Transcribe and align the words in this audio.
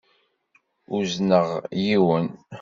Uzneɣ 0.95 1.47
yiwen. 1.83 2.27